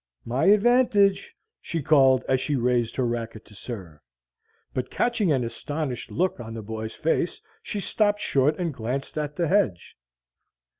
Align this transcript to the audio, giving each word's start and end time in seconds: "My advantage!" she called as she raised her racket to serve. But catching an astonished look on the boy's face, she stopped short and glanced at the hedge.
"My 0.25 0.45
advantage!" 0.45 1.35
she 1.61 1.83
called 1.83 2.23
as 2.27 2.41
she 2.41 2.55
raised 2.55 2.95
her 2.95 3.05
racket 3.05 3.45
to 3.45 3.53
serve. 3.53 3.99
But 4.73 4.89
catching 4.89 5.31
an 5.31 5.43
astonished 5.43 6.09
look 6.09 6.39
on 6.39 6.55
the 6.55 6.63
boy's 6.63 6.95
face, 6.95 7.39
she 7.61 7.79
stopped 7.79 8.19
short 8.19 8.57
and 8.57 8.73
glanced 8.73 9.15
at 9.19 9.35
the 9.35 9.47
hedge. 9.47 9.95